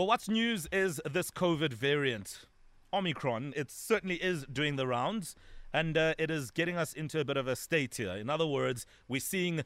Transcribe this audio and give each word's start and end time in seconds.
Well, 0.00 0.06
what's 0.06 0.30
news 0.30 0.66
is 0.72 0.98
this 1.04 1.30
COVID 1.30 1.74
variant, 1.74 2.46
Omicron. 2.90 3.52
It 3.54 3.70
certainly 3.70 4.14
is 4.14 4.46
doing 4.50 4.76
the 4.76 4.86
rounds, 4.86 5.36
and 5.74 5.94
uh, 5.94 6.14
it 6.16 6.30
is 6.30 6.50
getting 6.50 6.78
us 6.78 6.94
into 6.94 7.20
a 7.20 7.24
bit 7.26 7.36
of 7.36 7.46
a 7.46 7.54
state 7.54 7.96
here. 7.96 8.12
In 8.12 8.30
other 8.30 8.46
words, 8.46 8.86
we're 9.08 9.20
seeing 9.20 9.60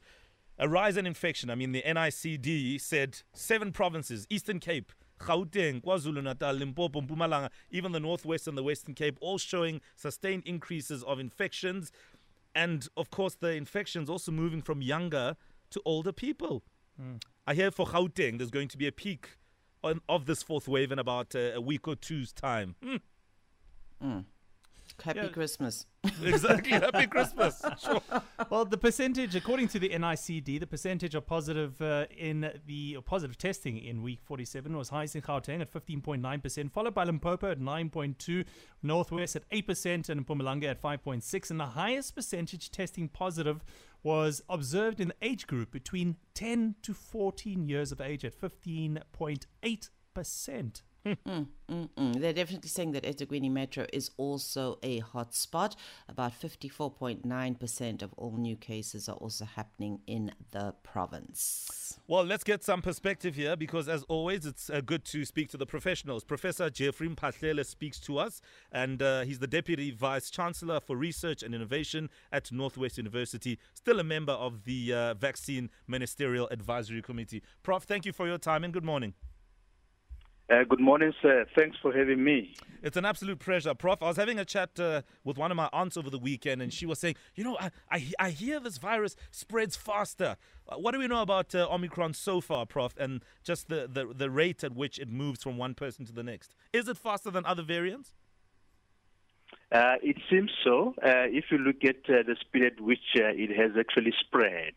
a 0.59 0.69
rise 0.69 0.97
in 0.97 1.07
infection. 1.07 1.51
I 1.51 1.55
mean, 1.55 1.71
the 1.71 1.83
NICD 1.83 2.81
said 2.81 3.23
seven 3.33 3.71
provinces, 3.71 4.27
Eastern 4.29 4.59
Cape, 4.59 4.91
Gauteng, 5.21 5.81
KwaZulu-Natal, 5.85 6.55
Limpopo, 6.55 7.01
Mpumalanga, 7.03 7.51
even 7.71 7.93
the 7.93 8.01
Northwest 8.01 8.49
and 8.49 8.59
the 8.59 8.65
Western 8.65 8.95
Cape, 8.95 9.17
all 9.21 9.39
showing 9.39 9.81
sustained 9.95 10.43
increases 10.47 11.05
of 11.05 11.21
infections. 11.21 11.93
And 12.57 12.89
of 12.97 13.09
course, 13.13 13.37
the 13.37 13.53
infections 13.53 14.11
also 14.11 14.33
moving 14.33 14.63
from 14.63 14.83
younger 14.83 15.37
to 15.71 15.83
older 15.85 16.11
people. 16.11 16.65
Mm. 17.01 17.23
I 17.47 17.55
hear 17.55 17.71
for 17.71 17.87
Gauteng, 17.87 18.39
there's 18.39 18.51
going 18.51 18.67
to 18.67 18.77
be 18.77 18.89
a 18.89 18.93
peak 18.93 19.37
on, 19.85 20.01
of 20.09 20.27
this 20.27 20.43
fourth 20.43 20.67
wave 20.67 20.91
in 20.91 20.99
about 20.99 21.35
uh, 21.35 21.53
a 21.55 21.61
week 21.61 21.87
or 21.87 21.95
two's 21.95 22.33
time. 22.33 22.75
Mm. 22.85 23.01
Mm. 24.03 24.25
Happy 25.03 25.21
yeah. 25.21 25.29
Christmas. 25.29 25.87
exactly. 26.23 26.73
Happy 26.73 27.07
Christmas. 27.07 27.63
Sure. 27.79 28.01
Well, 28.49 28.65
the 28.65 28.79
percentage, 28.79 29.35
according 29.35 29.69
to 29.69 29.79
the 29.79 29.91
NICD, 29.91 30.61
the 30.61 30.67
percentage 30.67 31.15
of 31.15 31.27
positive 31.27 31.81
uh, 31.83 32.07
in 32.17 32.53
the 32.67 32.99
positive 33.05 33.37
testing 33.37 33.77
in 33.79 34.03
week 34.03 34.21
47 34.23 34.77
was 34.77 34.91
highest 34.91 35.17
in 35.17 35.23
Gauteng 35.23 35.61
at 35.61 35.73
15.9%, 35.73 36.71
followed 36.71 36.95
by 36.95 37.05
Limpopo 37.05 37.51
at 37.51 37.59
9.2, 37.59 38.45
Northwest 38.83 39.37
at 39.37 39.49
8%, 39.51 40.09
and 40.09 40.27
Mpumalanga 40.27 40.65
at 40.65 40.81
5.6. 40.81 41.51
And 41.51 41.61
the 41.61 41.67
highest 41.67 42.15
percentage 42.15 42.71
testing 42.71 43.09
positive 43.09 43.65
was 44.05 44.41
observed 44.49 45.01
in 45.01 45.09
the 45.09 45.17
age 45.23 45.49
group 45.49 45.73
between 45.73 46.19
10 46.35 46.77
to 46.83 46.95
14 46.95 47.69
years 47.69 47.91
of 47.91 48.01
age 48.01 48.25
at 48.25 48.41
15.8%. 48.41 50.83
mm, 51.05 51.47
mm, 51.71 51.89
mm. 51.97 52.21
They're 52.21 52.33
definitely 52.33 52.69
saying 52.69 52.93
that 52.93 53.05
eThekwini 53.05 53.51
Metro 53.51 53.87
is 53.93 54.11
also 54.17 54.79
a 54.83 55.01
hotspot. 55.01 55.77
About 56.09 56.33
54.9% 56.33 58.03
of 58.03 58.13
all 58.17 58.37
new 58.37 58.57
cases 58.57 59.09
are 59.09 59.17
also 59.17 59.45
happening 59.45 60.01
in 60.07 60.33
the 60.53 60.75
province. 60.83 61.99
Well, 62.07 62.25
let's 62.25 62.45
get 62.45 62.65
some 62.65 62.83
perspective 62.83 63.35
here 63.35 63.57
because, 63.57 63.89
as 63.89 64.03
always, 64.05 64.47
it's 64.47 64.71
uh, 64.71 64.81
good 64.81 65.05
to 65.07 65.25
speak 65.25 65.49
to 65.51 65.57
the 65.57 65.67
professionals. 65.67 66.25
Professor 66.25 66.71
Jeffrey 66.71 67.09
Mphahlele 67.09 67.65
speaks 67.65 67.99
to 68.01 68.19
us, 68.19 68.41
and 68.73 69.03
uh, 69.03 69.23
he's 69.23 69.39
the 69.39 69.47
Deputy 69.47 69.91
Vice 69.91 70.31
Chancellor 70.31 70.81
for 70.81 70.97
Research 70.97 71.43
and 71.43 71.55
Innovation 71.55 72.11
at 72.33 72.51
Northwest 72.53 72.99
University, 72.99 73.59
still 73.75 74.01
a 74.01 74.05
member 74.05 74.33
of 74.33 74.65
the 74.65 74.93
uh, 74.93 75.15
Vaccine 75.15 75.71
Ministerial 75.87 76.49
Advisory 76.51 77.03
Committee. 77.03 77.43
Prof, 77.63 77.85
thank 77.85 78.05
you 78.05 78.13
for 78.13 78.27
your 78.27 78.39
time 78.39 78.65
and 78.65 78.73
good 78.73 78.85
morning. 78.85 79.15
Uh, 80.51 80.63
good 80.69 80.81
morning, 80.81 81.11
sir. 81.23 81.47
Thanks 81.57 81.79
for 81.81 81.91
having 81.91 82.23
me. 82.23 82.55
It's 82.83 82.99
an 82.99 83.07
absolute 83.07 83.39
pleasure, 83.39 83.75
Prof. 83.75 84.03
I 84.03 84.09
was 84.09 84.19
having 84.19 84.39
a 84.39 84.45
chat 84.45 84.79
uh, 84.79 85.01
with 85.25 85.39
one 85.39 85.51
of 85.51 85.57
my 85.57 85.71
aunts 85.73 85.97
over 85.97 86.11
the 86.11 86.19
weekend, 86.19 86.61
and 86.61 86.71
she 86.71 86.85
was 86.85 86.99
saying, 86.99 87.15
you 87.35 87.45
know, 87.45 87.57
I, 87.59 87.71
I, 87.91 88.13
I 88.19 88.31
hear 88.31 88.61
this 88.61 88.77
virus 88.77 89.17
spreads 89.31 89.75
faster. 89.75 90.37
Uh, 90.69 90.77
what 90.77 90.93
do 90.93 90.99
we 90.99 91.07
know 91.07 91.23
about 91.23 91.55
uh, 91.55 91.67
Omicron 91.71 92.13
so 92.13 92.43
far, 92.43 92.67
Prof, 92.67 92.93
and 92.99 93.25
just 93.43 93.69
the, 93.69 93.89
the, 93.91 94.13
the 94.15 94.31
rate 94.31 94.63
at 94.63 94.75
which 94.75 94.99
it 94.99 95.09
moves 95.09 95.43
from 95.43 95.57
one 95.57 95.73
person 95.73 96.05
to 96.05 96.13
the 96.13 96.23
next? 96.23 96.55
Is 96.75 96.89
it 96.89 96.99
faster 96.99 97.31
than 97.31 97.47
other 97.47 97.63
variants? 97.63 98.13
Uh, 99.73 99.95
it 100.03 100.17
seems 100.31 100.51
so. 100.63 100.95
Uh, 101.03 101.25
if 101.33 101.47
you 101.51 101.57
look 101.57 101.83
at 101.85 102.05
the 102.07 102.37
speed 102.39 102.65
at 102.65 102.81
which 102.83 103.15
it 103.15 103.51
has 103.57 103.73
actually 103.79 104.13
spread 104.21 104.75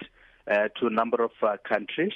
to 0.80 0.88
a 0.88 0.90
number 0.90 1.22
of 1.22 1.32
countries, 1.68 2.14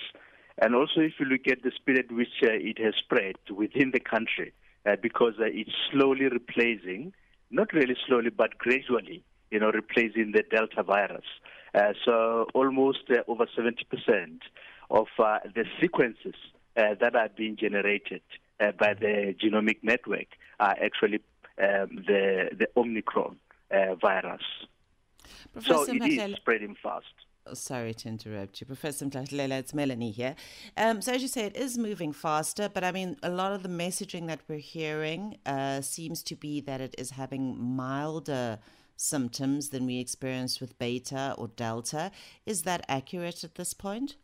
and 0.57 0.75
also, 0.75 1.01
if 1.01 1.13
you 1.19 1.25
look 1.25 1.47
at 1.47 1.63
the 1.63 1.71
speed 1.75 1.97
at 1.97 2.11
which 2.11 2.43
uh, 2.43 2.49
it 2.51 2.77
has 2.79 2.93
spread 2.95 3.35
within 3.49 3.91
the 3.91 3.99
country, 3.99 4.53
uh, 4.85 4.95
because 5.01 5.33
uh, 5.39 5.45
it's 5.45 5.71
slowly 5.91 6.25
replacing, 6.25 7.13
not 7.49 7.71
really 7.73 7.95
slowly, 8.07 8.29
but 8.29 8.57
gradually, 8.57 9.23
you 9.49 9.59
know, 9.59 9.71
replacing 9.71 10.31
the 10.31 10.43
Delta 10.49 10.83
virus. 10.83 11.25
Uh, 11.73 11.93
so 12.03 12.47
almost 12.53 13.03
uh, 13.09 13.21
over 13.27 13.45
70% 13.45 14.39
of 14.89 15.07
uh, 15.19 15.39
the 15.55 15.65
sequences 15.79 16.35
that 16.75 17.15
are 17.15 17.29
being 17.29 17.55
generated 17.57 18.21
by 18.59 18.93
the 18.93 19.35
genomic 19.41 19.77
network 19.83 20.27
are 20.59 20.75
actually 20.83 21.19
um, 21.61 22.03
the, 22.07 22.49
the 22.57 22.67
Omicron 22.75 23.37
virus. 24.01 24.41
Professor 25.53 25.85
so 25.85 25.93
it 25.93 26.03
is 26.03 26.35
spreading 26.37 26.75
fast. 26.81 27.05
Sorry 27.53 27.93
to 27.95 28.07
interrupt 28.07 28.61
you, 28.61 28.67
Professor 28.67 29.05
Mphahlele. 29.05 29.59
It's 29.59 29.73
Melanie 29.73 30.11
here. 30.11 30.35
Um, 30.77 31.01
so, 31.01 31.13
as 31.13 31.21
you 31.23 31.27
say, 31.27 31.45
it 31.45 31.55
is 31.57 31.77
moving 31.77 32.13
faster, 32.13 32.69
but 32.69 32.83
I 32.83 32.91
mean, 32.91 33.17
a 33.23 33.29
lot 33.29 33.51
of 33.51 33.63
the 33.63 33.69
messaging 33.69 34.27
that 34.27 34.41
we're 34.47 34.59
hearing 34.59 35.37
uh, 35.45 35.81
seems 35.81 36.21
to 36.23 36.35
be 36.35 36.61
that 36.61 36.81
it 36.81 36.93
is 36.99 37.11
having 37.11 37.59
milder 37.59 38.59
symptoms 38.95 39.69
than 39.69 39.87
we 39.87 39.99
experienced 39.99 40.61
with 40.61 40.77
beta 40.77 41.33
or 41.37 41.47
delta. 41.47 42.11
Is 42.45 42.61
that 42.61 42.85
accurate 42.87 43.43
at 43.43 43.55
this 43.55 43.73
point? 43.73 44.17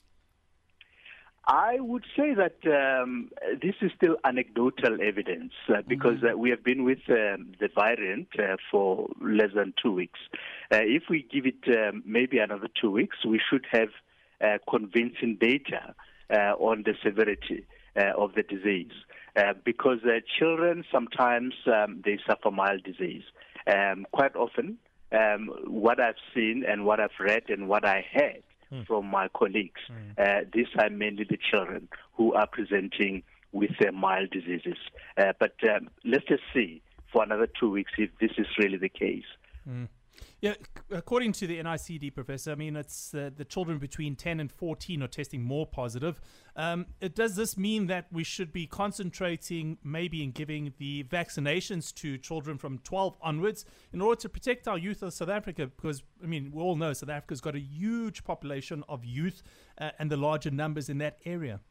I 1.47 1.80
would 1.80 2.03
say 2.18 2.34
that 2.34 2.58
um, 2.68 3.30
this 3.62 3.75
is 3.81 3.91
still 3.96 4.18
anecdotal 4.25 4.97
evidence 5.02 5.53
uh, 5.69 5.81
because 5.88 6.18
mm-hmm. 6.18 6.35
uh, 6.35 6.38
we 6.38 6.50
have 6.50 6.62
been 6.62 6.84
with 6.84 7.00
um, 7.08 7.53
the 7.62 7.69
variant 7.74 8.28
uh, 8.38 8.58
for 8.69 9.08
less 9.22 9.52
than 9.56 9.74
two 9.81 9.94
weeks. 9.94 10.19
Uh, 10.74 10.80
if 10.81 11.03
we 11.09 11.25
give 11.31 11.46
it 11.46 11.63
um, 11.69 12.03
maybe 12.06 12.40
another 12.40 12.68
two 12.81 12.91
weeks, 12.91 13.18
we 13.25 13.40
should 13.50 13.66
have 13.72 13.88
uh, 14.41 14.57
convincing 14.69 15.38
data 15.40 15.96
uh, 16.30 16.53
on 16.59 16.84
the 16.84 16.94
severity 17.02 17.66
of 17.96 18.34
the 18.36 18.44
disease. 18.44 18.91
because 19.63 20.00
children 20.38 20.84
sometimes 20.91 21.53
um, 21.66 22.02
they 22.06 22.19
suffer 22.28 22.52
mild 22.52 22.84
disease. 22.84 23.24
Um, 23.66 24.06
quite 24.12 24.36
often, 24.36 24.78
um, 25.12 25.50
what 25.66 26.00
I've 26.00 26.22
seen 26.36 26.63
and 26.68 26.86
what 26.86 27.00
I've 27.00 27.19
read 27.19 27.44
and 27.50 27.68
what 27.68 27.86
I 27.86 28.06
heard 28.13 28.44
mm. 28.72 28.86
from 28.86 29.06
my 29.08 29.28
colleagues. 29.30 29.82
Mm. 29.92 30.20
Uh, 30.20 30.46
these 30.54 30.68
are 30.80 30.90
mainly 30.90 31.26
the 31.30 31.38
children 31.38 31.88
who 32.14 32.34
are 32.34 32.48
presenting 32.48 33.24
with 33.52 33.72
uh, 33.86 33.92
mild 33.92 34.30
diseases. 34.32 34.78
Uh, 35.18 35.34
but 35.40 35.56
um, 35.70 35.90
let's 36.06 36.26
just 36.26 36.44
see 36.54 36.82
for 37.12 37.24
another 37.24 37.48
two 37.60 37.70
weeks 37.70 37.92
if 37.98 38.10
this 38.20 38.32
is 38.38 38.48
really 38.60 38.78
the 38.78 38.90
case. 38.90 39.26
Mm. 39.70 39.88
Yeah, 40.40 40.53
according 40.92 41.31
to 41.34 41.48
the 41.48 41.58
NICD 41.58 42.14
professor, 42.14 42.52
I 42.52 42.56
mean, 42.56 42.75
it's 42.75 43.12
uh, 43.12 43.31
the 43.36 43.44
children 43.44 43.80
between 43.80 44.16
10 44.16 44.40
and 44.40 44.52
14 44.52 45.02
are 45.02 45.08
testing 45.08 45.42
more 45.42 45.66
positive. 45.66 46.22
Um, 46.56 46.86
does 47.16 47.36
this 47.36 47.58
mean 47.58 47.88
that 47.88 48.06
we 48.12 48.24
should 48.24 48.53
be 48.53 48.68
concentrating 48.68 49.80
maybe 49.84 50.22
in 50.22 50.30
giving 50.30 50.75
the 50.78 51.06
vaccinations 51.06 51.92
to 51.96 52.20
children 52.20 52.59
from 52.59 52.78
12 52.80 53.18
onwards 53.20 53.66
in 53.92 54.00
order 54.00 54.22
to 54.22 54.30
protect 54.30 54.68
our 54.68 54.78
youth 54.78 55.02
of 55.02 55.12
South 55.12 55.30
Africa? 55.30 55.66
Because, 55.66 56.03
I 56.24 56.28
mean, 56.28 56.52
we 56.54 56.62
all 56.62 56.75
know 56.75 56.94
South 56.94 57.09
Africa's 57.09 57.42
got 57.42 57.56
a 57.56 57.59
huge 57.59 58.24
population 58.24 58.84
of 58.88 59.04
youth 59.04 59.42
uh, 59.80 59.90
and 59.98 60.12
the 60.12 60.18
larger 60.18 60.52
numbers 60.52 60.88
in 60.88 61.00
that 61.00 61.18
area. 61.25 61.62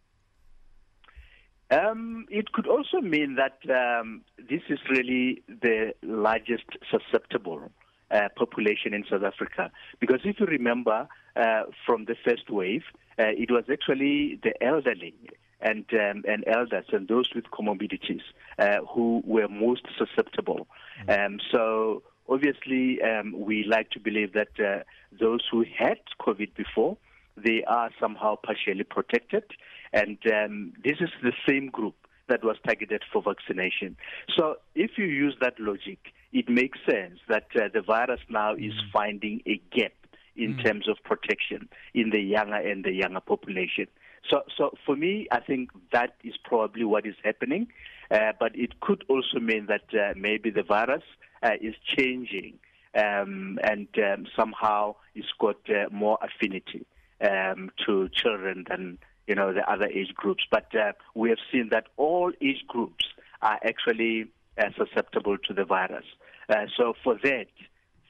Um, 1.71 2.27
it 2.31 2.51
could 2.53 2.67
also 2.67 3.01
mean 3.01 3.37
that 3.37 3.59
um, 3.71 4.23
this 4.39 4.63
is 4.69 4.81
really 4.91 5.45
the 5.49 5.95
largest 6.03 6.65
susceptible 6.91 7.71
uh, 8.11 8.29
population 8.37 8.95
in 8.95 9.05
South 9.11 9.23
Africa. 9.23 9.71
Because 10.01 10.21
if 10.25 10.41
you 10.41 10.47
remember 10.47 11.09
uh, 11.35 11.63
from 11.85 12.05
the 12.05 12.17
first 12.25 12.51
wave, 12.51 12.83
uh, 13.19 13.25
it 13.29 13.51
was 13.51 13.65
actually 13.71 14.39
the 14.43 14.53
elderly 14.63 15.15
and 15.61 15.87
um, 15.93 16.23
and 16.29 16.45
elders 16.47 16.85
and 16.93 17.09
those 17.09 17.31
with 17.35 17.45
comorbidities 17.47 18.21
uh, 18.59 18.79
who 18.89 19.23
were 19.25 19.49
most 19.49 19.87
susceptible. 19.99 20.67
Mm-hmm. 21.09 21.35
Um, 21.35 21.41
so 21.51 22.03
obviously, 22.29 23.01
um, 23.03 23.35
we 23.39 23.65
like 23.65 23.91
to 23.91 24.01
believe 24.01 24.35
that 24.35 24.49
uh, 24.61 24.83
those 25.19 25.41
who 25.51 25.65
had 25.79 25.99
COVID 26.21 26.55
before 26.55 26.97
they 27.37 27.63
are 27.65 27.91
somehow 28.01 28.37
partially 28.37 28.85
protected, 28.85 29.45
and 29.93 30.19
um, 30.33 30.73
this 30.83 30.97
is 31.01 31.11
the 31.23 31.33
same 31.47 31.69
group 31.69 31.95
that 32.29 32.43
was 32.43 32.57
targeted 32.65 33.03
for 33.13 33.23
vaccination. 33.23 33.97
So 34.37 34.57
if 34.75 34.93
you 34.97 35.05
use 35.05 35.37
that 35.41 35.61
logic, 35.61 35.99
it 36.33 36.49
makes 36.49 36.79
sense 36.89 37.19
that 37.29 37.47
uh, 37.57 37.69
the 37.73 37.83
virus 37.83 38.21
now 38.29 38.55
is 38.55 38.73
mm. 38.73 38.91
finding 38.93 39.43
a 39.47 39.61
gap 39.75 39.93
in 40.37 40.55
mm. 40.55 40.65
terms 40.65 40.89
of 40.89 40.97
protection 41.05 41.69
in 41.95 42.11
the 42.11 42.21
younger 42.21 42.57
and 42.57 42.85
the 42.85 42.93
younger 42.93 43.21
population. 43.21 43.87
So, 44.31 44.43
so 44.57 44.77
for 44.85 44.97
me, 44.97 45.29
I 45.31 45.41
think 45.41 45.71
that 45.93 46.17
is 46.25 46.35
probably 46.45 46.85
what 46.85 47.07
is 47.07 47.15
happening. 47.25 47.69
Uh, 48.11 48.33
but 48.39 48.53
it 48.55 48.81
could 48.81 49.05
also 49.09 49.39
mean 49.41 49.67
that 49.67 49.85
uh, 49.93 50.15
maybe 50.17 50.51
the 50.51 50.63
virus 50.63 51.03
uh, 51.43 51.53
is 51.61 51.75
changing 51.97 52.59
um, 52.97 53.59
and 53.63 53.89
um, 53.99 54.27
somehow 54.37 54.95
it's 55.15 55.33
got 55.39 55.57
uh, 55.69 55.89
more 55.91 56.19
affinity 56.23 56.87
um, 57.21 57.71
to 57.85 58.09
children 58.09 58.65
than 58.69 58.99
you 59.27 59.35
know 59.35 59.53
the 59.53 59.71
other 59.71 59.87
age 59.87 60.15
groups. 60.15 60.45
But 60.51 60.75
uh, 60.75 60.93
we 61.15 61.29
have 61.31 61.39
seen 61.53 61.69
that 61.73 61.89
all 61.97 62.33
age 62.41 62.65
groups 62.69 63.05
are 63.43 63.59
actually 63.65 64.27
uh, 64.59 64.65
susceptible 64.77 65.37
to 65.39 65.55
the 65.55 65.65
virus. 65.65 66.05
Uh, 66.49 66.67
so 66.77 66.95
for 67.03 67.19
that, 67.23 67.47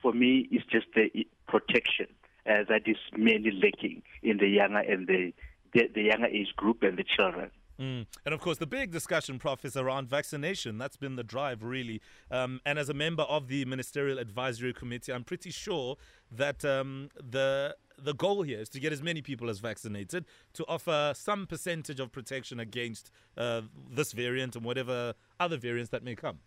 for 0.03 0.13
me, 0.13 0.49
it's 0.51 0.65
just 0.67 0.87
the 0.95 1.27
protection 1.49 2.07
uh, 2.49 2.65
that 2.69 2.83
is 2.87 2.97
mainly 3.17 3.51
lacking 3.51 4.03
in 4.23 4.39
the 4.39 4.49
younger 4.49 4.79
and 4.79 5.07
the, 5.07 5.33
the, 5.73 5.89
the 5.95 6.03
younger 6.03 6.27
age 6.27 6.55
group 6.57 6.83
and 6.83 6.99
the 6.99 7.05
children. 7.05 7.51
Mm. 7.81 8.07
And 8.25 8.35
of 8.35 8.41
course, 8.41 8.59
the 8.59 8.67
big 8.67 8.91
discussion, 8.91 9.39
Prof, 9.39 9.65
is 9.65 9.77
around 9.77 10.09
vaccination. 10.09 10.79
That's 10.79 10.97
been 10.97 11.17
the 11.17 11.25
drive, 11.25 11.63
really. 11.63 12.01
Um, 12.31 12.61
and 12.65 12.79
as 12.79 12.89
a 12.89 12.95
member 12.95 13.25
of 13.25 13.49
the 13.49 13.65
Ministerial 13.65 14.19
Advisory 14.19 14.73
Committee, 14.73 15.13
I'm 15.13 15.25
pretty 15.25 15.51
sure 15.51 15.97
that 16.31 16.65
um, 16.65 17.11
the 17.15 17.77
the 17.99 18.13
goal 18.13 18.43
here 18.43 18.61
is 18.61 18.69
to 18.69 18.79
get 18.79 18.93
as 18.93 19.03
many 19.03 19.23
people 19.23 19.49
as 19.49 19.59
vaccinated 19.59 20.27
to 20.53 20.65
offer 20.69 21.13
some 21.17 21.47
percentage 21.47 21.99
of 21.99 22.13
protection 22.13 22.61
against 22.61 23.11
uh, 23.39 23.63
this 23.91 24.13
variant 24.13 24.55
and 24.55 24.65
whatever 24.67 25.15
other 25.41 25.57
variants 25.57 25.91
that 25.91 26.05
may 26.05 26.15
come. 26.15 26.41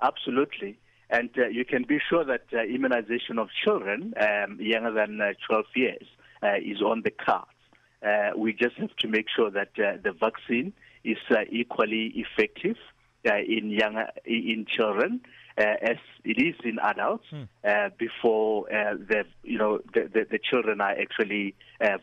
Absolutely. 0.00 0.78
And 1.10 1.30
uh, 1.36 1.48
you 1.48 1.64
can 1.64 1.82
be 1.82 1.98
sure 2.08 2.24
that 2.24 2.44
uh, 2.52 2.62
immunization 2.62 3.38
of 3.38 3.48
children 3.64 4.14
um, 4.20 4.58
younger 4.60 4.92
than 4.92 5.20
uh, 5.20 5.32
12 5.48 5.64
years 5.74 6.06
uh, 6.42 6.54
is 6.64 6.80
on 6.80 7.02
the 7.04 7.10
cards. 7.10 7.50
Uh, 8.02 8.30
we 8.36 8.52
just 8.52 8.76
have 8.76 8.94
to 8.96 9.08
make 9.08 9.26
sure 9.34 9.50
that 9.50 9.70
uh, 9.78 9.98
the 10.02 10.12
vaccine 10.12 10.72
is 11.04 11.18
uh, 11.30 11.40
equally 11.50 12.12
effective 12.16 12.76
uh, 13.28 13.36
in 13.36 13.70
younger 13.70 14.06
in 14.24 14.64
children 14.66 15.20
uh, 15.58 15.74
as 15.82 15.96
it 16.24 16.38
is 16.42 16.54
in 16.64 16.78
adults 16.82 17.24
hmm. 17.28 17.42
before 17.98 18.64
the 18.70 19.24
you 19.42 19.58
know 19.58 19.78
the, 19.92 20.08
the, 20.12 20.26
the, 20.30 20.38
children 20.38 20.80
are 20.80 20.92
actually 20.92 21.54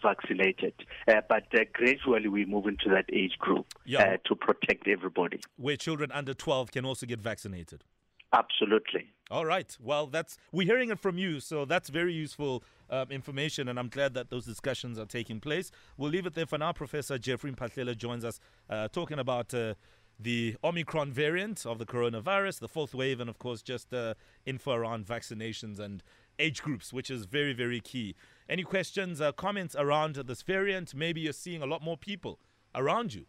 vaccinated. 0.03 0.73
but 1.07 1.49
gradually 1.73 2.27
we 2.27 2.45
move 2.45 2.67
into 2.67 2.89
that 2.89 3.05
age 3.11 3.37
group 3.39 3.65
yeah. 3.85 4.17
to 4.25 4.35
protect 4.35 4.87
everybody. 4.87 5.39
Where 5.55 5.77
children 5.77 6.11
under 6.11 6.35
12 6.35 6.71
can 6.71 6.85
also 6.85 7.07
get 7.07 7.19
vaccinated. 7.19 7.83
Absolutely. 8.33 9.07
All 9.29 9.45
right. 9.45 9.75
Well, 9.81 10.07
that's 10.07 10.37
we're 10.51 10.67
hearing 10.67 10.89
it 10.89 10.99
from 10.99 11.17
you, 11.17 11.39
so 11.39 11.65
that's 11.65 11.89
very 11.89 12.13
useful 12.13 12.63
um, 12.89 13.11
information, 13.11 13.67
and 13.67 13.77
I'm 13.77 13.89
glad 13.89 14.13
that 14.13 14.29
those 14.29 14.45
discussions 14.45 14.97
are 14.97 15.05
taking 15.05 15.39
place. 15.39 15.71
We'll 15.97 16.11
leave 16.11 16.25
it 16.25 16.33
there 16.33 16.45
for 16.45 16.57
now. 16.57 16.71
Professor 16.71 17.17
Jeffrey 17.17 17.51
Mphahlele 17.51 17.97
joins 17.97 18.23
us, 18.23 18.39
uh, 18.69 18.87
talking 18.89 19.19
about. 19.19 19.53
Uh, 19.53 19.73
the 20.19 20.55
Omicron 20.63 21.11
variant 21.11 21.63
of 21.63 21.77
the 21.77 21.85
coronavirus, 21.85 22.57
the 22.57 22.67
fourth 22.67 22.95
wave, 22.95 23.19
and 23.19 23.29
of 23.29 23.37
course, 23.37 23.61
just 23.61 23.93
uh, 23.93 24.15
info 24.47 24.71
around 24.71 25.05
vaccinations 25.05 25.77
and 25.77 26.01
age 26.39 26.63
groups, 26.63 26.91
which 26.91 27.11
is 27.11 27.25
very, 27.25 27.53
very 27.53 27.79
key. 27.79 28.15
Any 28.49 28.63
questions, 28.63 29.21
uh, 29.21 29.31
comments 29.31 29.75
around 29.77 30.15
this 30.15 30.41
variant? 30.41 30.95
Maybe 30.95 31.21
you're 31.21 31.33
seeing 31.33 31.61
a 31.61 31.67
lot 31.67 31.83
more 31.83 31.97
people 31.97 32.39
around 32.73 33.13
you 33.13 33.27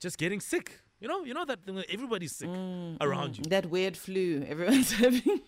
just 0.00 0.18
getting 0.18 0.40
sick 0.40 0.80
you 1.00 1.08
know, 1.08 1.24
you 1.24 1.34
know 1.34 1.44
that 1.44 1.60
everybody's 1.90 2.34
sick 2.36 2.48
mm, 2.48 2.96
around 3.00 3.34
mm, 3.34 3.38
you. 3.38 3.44
That 3.50 3.66
weird 3.66 3.96
flu 3.96 4.44
everyone's 4.48 4.92
having. 5.02 5.40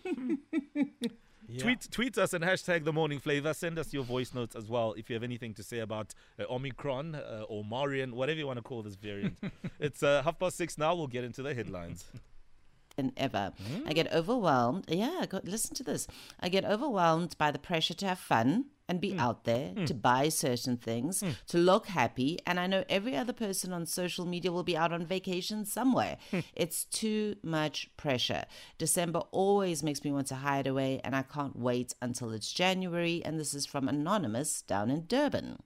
yeah. 1.47 1.59
Tweet 1.59 1.87
tweet 1.91 2.17
us 2.17 2.33
and 2.33 2.43
hashtag 2.43 2.83
the 2.83 2.93
morning 2.93 3.19
flavor. 3.19 3.53
Send 3.53 3.79
us 3.79 3.93
your 3.93 4.03
voice 4.03 4.33
notes 4.33 4.55
as 4.55 4.69
well 4.69 4.93
if 4.93 5.09
you 5.09 5.15
have 5.15 5.23
anything 5.23 5.53
to 5.55 5.63
say 5.63 5.79
about 5.79 6.13
uh, 6.39 6.43
Omicron 6.49 7.15
uh, 7.15 7.45
or 7.47 7.63
Marian, 7.63 8.15
whatever 8.15 8.39
you 8.39 8.47
want 8.47 8.57
to 8.57 8.63
call 8.63 8.83
this 8.83 8.95
variant. 8.95 9.37
it's 9.79 10.03
uh, 10.03 10.21
half 10.23 10.37
past 10.39 10.57
six 10.57 10.77
now. 10.77 10.95
We'll 10.95 11.07
get 11.07 11.23
into 11.23 11.41
the 11.41 11.53
headlines 11.53 12.05
than 12.99 13.13
ever. 13.17 13.53
Mm. 13.71 13.87
I 13.87 13.93
get 13.93 14.11
overwhelmed. 14.13 14.85
Yeah, 14.89 15.25
got, 15.27 15.45
listen 15.45 15.73
to 15.75 15.83
this. 15.83 16.05
I 16.39 16.49
get 16.49 16.65
overwhelmed 16.65 17.37
by 17.37 17.51
the 17.51 17.59
pressure 17.59 17.93
to 17.93 18.07
have 18.07 18.19
fun 18.19 18.65
and 18.89 18.99
be 18.99 19.11
mm. 19.11 19.19
out 19.19 19.45
there, 19.45 19.69
mm. 19.69 19.85
to 19.85 19.93
buy 19.93 20.27
certain 20.27 20.75
things, 20.75 21.21
mm. 21.21 21.35
to 21.47 21.57
look 21.57 21.87
happy. 21.87 22.39
And 22.45 22.59
I 22.59 22.67
know 22.67 22.83
every 22.89 23.15
other 23.15 23.31
person 23.31 23.71
on 23.71 23.85
social 23.85 24.25
media 24.25 24.51
will 24.51 24.63
be 24.63 24.75
out 24.75 24.91
on 24.91 25.05
vacation 25.05 25.63
somewhere. 25.63 26.17
Hmm. 26.31 26.39
it's 26.53 26.85
too 26.85 27.35
much 27.43 27.89
pressure. 27.95 28.45
December 28.77 29.19
always 29.31 29.83
makes 29.83 30.03
me 30.03 30.11
want 30.11 30.27
to 30.27 30.35
hide 30.35 30.67
away, 30.67 30.99
and 31.03 31.15
I 31.15 31.21
can't 31.21 31.57
wait 31.57 31.93
until 32.01 32.31
it's 32.31 32.51
January. 32.51 33.21
And 33.23 33.39
this 33.39 33.53
is 33.53 33.65
from 33.67 33.87
Anonymous 33.87 34.63
down 34.63 34.89
in 34.89 35.05
Durban. 35.05 35.59